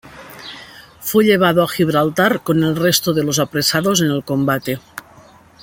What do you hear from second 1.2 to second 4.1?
llevado a Gibraltar con el resto de los apresados en